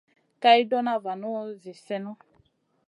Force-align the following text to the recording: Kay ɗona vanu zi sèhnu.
Kay 0.41 0.61
ɗona 0.69 0.93
vanu 1.03 1.29
zi 1.61 1.71
sèhnu. 1.85 2.11